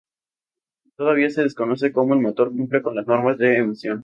Todavía 0.95 1.29
se 1.29 1.43
desconoce 1.43 1.91
cómo 1.93 2.15
el 2.15 2.21
motor 2.21 2.49
cumple 2.51 2.81
con 2.81 2.95
las 2.95 3.05
normas 3.05 3.37
de 3.37 3.57
emisión. 3.57 3.99